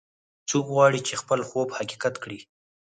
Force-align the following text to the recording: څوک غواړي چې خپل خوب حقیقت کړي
څوک 0.49 0.65
غواړي 0.75 0.99
چې 1.07 1.13
خپل 1.21 1.39
خوب 1.49 1.67
حقیقت 1.77 2.15
کړي 2.23 2.39